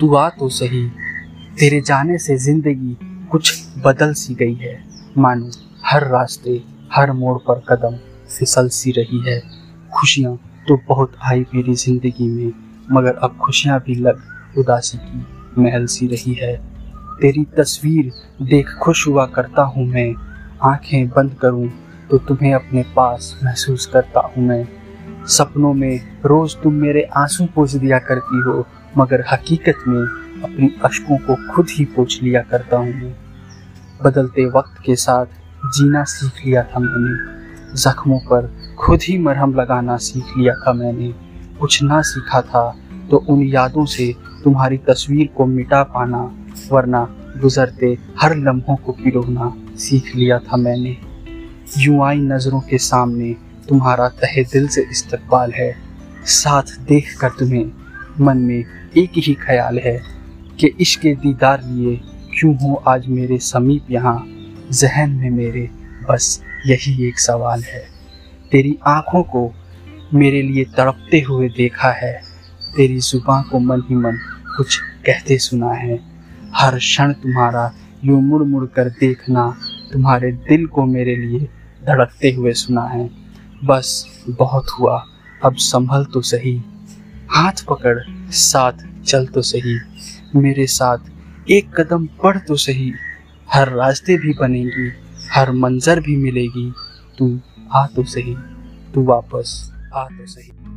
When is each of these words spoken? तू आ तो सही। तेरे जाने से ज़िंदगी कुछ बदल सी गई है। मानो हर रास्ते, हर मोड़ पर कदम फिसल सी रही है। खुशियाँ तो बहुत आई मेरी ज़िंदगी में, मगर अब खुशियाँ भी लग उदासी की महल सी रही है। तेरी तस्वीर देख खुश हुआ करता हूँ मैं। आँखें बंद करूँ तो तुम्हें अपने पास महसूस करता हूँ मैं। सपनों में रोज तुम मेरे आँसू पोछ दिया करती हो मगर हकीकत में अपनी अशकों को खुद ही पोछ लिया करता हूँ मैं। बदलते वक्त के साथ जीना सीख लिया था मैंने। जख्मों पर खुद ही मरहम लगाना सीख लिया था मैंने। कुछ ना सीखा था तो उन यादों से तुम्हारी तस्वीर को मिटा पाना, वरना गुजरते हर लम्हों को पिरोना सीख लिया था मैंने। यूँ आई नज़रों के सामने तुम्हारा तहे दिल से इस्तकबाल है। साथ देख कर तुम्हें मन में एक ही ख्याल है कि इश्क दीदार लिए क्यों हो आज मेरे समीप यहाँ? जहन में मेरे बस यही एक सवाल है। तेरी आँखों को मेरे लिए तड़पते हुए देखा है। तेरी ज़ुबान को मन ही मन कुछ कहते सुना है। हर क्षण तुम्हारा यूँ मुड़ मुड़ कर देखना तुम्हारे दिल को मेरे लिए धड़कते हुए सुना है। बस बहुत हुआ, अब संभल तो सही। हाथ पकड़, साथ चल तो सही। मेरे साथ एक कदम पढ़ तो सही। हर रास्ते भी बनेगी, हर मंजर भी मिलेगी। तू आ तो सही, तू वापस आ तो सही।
तू 0.00 0.14
आ 0.14 0.28
तो 0.30 0.48
सही। 0.50 0.86
तेरे 1.58 1.80
जाने 1.80 2.18
से 2.18 2.36
ज़िंदगी 2.38 2.96
कुछ 3.30 3.52
बदल 3.84 4.12
सी 4.12 4.34
गई 4.34 4.54
है। 4.54 4.78
मानो 5.18 5.50
हर 5.84 6.06
रास्ते, 6.08 6.62
हर 6.92 7.12
मोड़ 7.12 7.36
पर 7.40 7.62
कदम 7.68 7.96
फिसल 8.28 8.68
सी 8.68 8.90
रही 8.90 9.20
है। 9.26 9.40
खुशियाँ 9.92 10.36
तो 10.68 10.76
बहुत 10.88 11.16
आई 11.22 11.44
मेरी 11.54 11.74
ज़िंदगी 11.76 12.28
में, 12.28 12.52
मगर 12.92 13.14
अब 13.16 13.36
खुशियाँ 13.36 13.78
भी 13.80 13.94
लग 13.94 14.22
उदासी 14.58 14.98
की 14.98 15.62
महल 15.62 15.86
सी 15.86 16.06
रही 16.06 16.34
है। 16.34 16.56
तेरी 17.20 17.44
तस्वीर 17.56 18.12
देख 18.42 18.70
खुश 18.82 19.06
हुआ 19.08 19.26
करता 19.26 19.62
हूँ 19.64 19.86
मैं। 19.86 20.14
आँखें 20.64 21.08
बंद 21.08 21.34
करूँ 21.42 21.68
तो 22.10 22.18
तुम्हें 22.18 22.54
अपने 22.54 22.82
पास 22.96 23.34
महसूस 23.44 23.86
करता 23.86 24.20
हूँ 24.26 24.46
मैं। 24.46 24.64
सपनों 25.28 25.72
में 25.74 26.00
रोज 26.26 26.56
तुम 26.62 26.74
मेरे 26.74 27.08
आँसू 27.16 27.46
पोछ 27.46 27.74
दिया 27.74 27.98
करती 28.00 28.42
हो 28.42 28.66
मगर 28.98 29.24
हकीकत 29.32 29.84
में 29.88 30.02
अपनी 30.44 30.70
अशकों 30.84 31.16
को 31.18 31.34
खुद 31.52 31.66
ही 31.70 31.84
पोछ 31.84 32.22
लिया 32.22 32.42
करता 32.42 32.76
हूँ 32.76 32.92
मैं। 32.92 33.14
बदलते 34.04 34.44
वक्त 34.48 34.82
के 34.86 34.96
साथ 34.96 35.26
जीना 35.66 36.04
सीख 36.04 36.44
लिया 36.46 36.62
था 36.64 36.80
मैंने। 36.80 37.74
जख्मों 37.74 38.18
पर 38.20 38.50
खुद 38.78 39.00
ही 39.02 39.18
मरहम 39.18 39.54
लगाना 39.54 39.96
सीख 39.98 40.36
लिया 40.38 40.54
था 40.56 40.72
मैंने। 40.72 41.12
कुछ 41.60 41.82
ना 41.82 42.00
सीखा 42.02 42.40
था 42.42 42.68
तो 43.10 43.16
उन 43.28 43.42
यादों 43.42 43.84
से 43.86 44.12
तुम्हारी 44.44 44.78
तस्वीर 44.88 45.28
को 45.36 45.46
मिटा 45.46 45.82
पाना, 45.84 46.22
वरना 46.72 47.06
गुजरते 47.36 47.96
हर 48.20 48.36
लम्हों 48.38 48.76
को 48.76 48.92
पिरोना 48.94 49.52
सीख 49.78 50.14
लिया 50.16 50.38
था 50.38 50.56
मैंने। 50.56 50.96
यूँ 51.78 52.04
आई 52.06 52.18
नज़रों 52.18 52.60
के 52.60 52.78
सामने 52.80 53.32
तुम्हारा 53.68 54.08
तहे 54.20 54.44
दिल 54.44 54.68
से 54.68 54.86
इस्तकबाल 54.90 55.52
है। 55.52 55.74
साथ 56.24 56.78
देख 56.88 57.16
कर 57.20 57.30
तुम्हें 57.38 57.64
मन 58.20 58.38
में 58.38 58.64
एक 58.96 59.12
ही 59.16 59.34
ख्याल 59.34 59.78
है 59.78 60.02
कि 60.60 60.66
इश्क 60.80 61.00
दीदार 61.00 61.62
लिए 61.64 62.00
क्यों 62.38 62.56
हो 62.56 62.74
आज 62.74 63.06
मेरे 63.06 63.38
समीप 63.38 63.86
यहाँ? 63.90 64.26
जहन 64.72 65.10
में 65.10 65.30
मेरे 65.30 65.70
बस 66.10 66.42
यही 66.66 67.08
एक 67.08 67.18
सवाल 67.18 67.62
है। 67.62 67.88
तेरी 68.52 68.78
आँखों 68.86 69.22
को 69.22 69.54
मेरे 70.14 70.42
लिए 70.42 70.64
तड़पते 70.64 71.20
हुए 71.20 71.48
देखा 71.48 71.88
है। 71.88 72.22
तेरी 72.76 72.98
ज़ुबान 72.98 73.42
को 73.42 73.58
मन 73.58 73.80
ही 73.80 73.94
मन 73.94 74.18
कुछ 74.56 74.76
कहते 74.76 75.38
सुना 75.38 75.72
है। 75.72 76.00
हर 76.54 76.78
क्षण 76.78 77.12
तुम्हारा 77.12 77.74
यूँ 78.04 78.22
मुड़ 78.22 78.42
मुड़ 78.42 78.66
कर 78.66 78.84
देखना 78.84 79.56
तुम्हारे 79.92 80.32
दिल 80.32 80.66
को 80.66 80.84
मेरे 80.84 81.16
लिए 81.16 81.40
धड़कते 81.86 82.32
हुए 82.32 82.52
सुना 82.52 82.82
है। 82.82 83.10
बस 83.64 84.06
बहुत 84.28 84.66
हुआ, 84.80 85.06
अब 85.44 85.54
संभल 85.54 86.04
तो 86.04 86.20
सही। 86.20 86.62
हाथ 87.30 87.52
पकड़, 87.68 87.98
साथ 88.30 89.02
चल 89.02 89.26
तो 89.26 89.42
सही। 89.42 89.80
मेरे 90.36 90.66
साथ 90.66 90.98
एक 91.50 91.80
कदम 91.80 92.06
पढ़ 92.06 92.38
तो 92.38 92.56
सही। 92.56 92.92
हर 93.52 93.68
रास्ते 93.68 94.16
भी 94.16 94.32
बनेगी, 94.32 94.92
हर 95.32 95.52
मंजर 95.52 96.00
भी 96.00 96.16
मिलेगी। 96.16 96.72
तू 97.18 97.40
आ 97.72 97.86
तो 97.86 98.04
सही, 98.04 98.36
तू 98.94 99.04
वापस 99.04 99.72
आ 99.94 100.04
तो 100.04 100.26
सही। 100.26 100.73